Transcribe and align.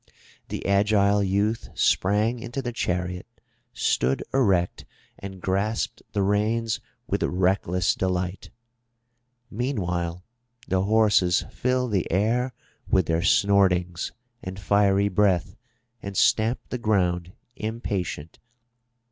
The 0.49 0.65
agile 0.65 1.21
youth 1.21 1.69
sprang 1.75 2.39
into 2.39 2.63
the 2.63 2.71
chariot, 2.71 3.27
stood 3.71 4.23
erect 4.33 4.83
and 5.19 5.39
grasped 5.39 6.01
the 6.13 6.23
reins 6.23 6.79
with 7.05 7.21
reckless 7.21 7.93
delight. 7.93 8.49
Meanwhile 9.51 10.23
the 10.67 10.81
horses 10.85 11.45
fill 11.51 11.87
the 11.87 12.11
air 12.11 12.51
with 12.89 13.05
their 13.05 13.21
snortings 13.21 14.11
and 14.41 14.59
fiery 14.59 15.07
breath 15.07 15.55
and 16.01 16.17
stamp 16.17 16.59
the 16.69 16.79
ground, 16.79 17.33
impatient. 17.55 18.39